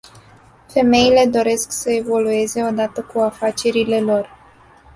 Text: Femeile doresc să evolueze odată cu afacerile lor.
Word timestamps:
Femeile 0.67 1.27
doresc 1.29 1.71
să 1.71 1.91
evolueze 1.91 2.63
odată 2.63 3.01
cu 3.01 3.19
afacerile 3.19 3.99
lor. 3.99 4.29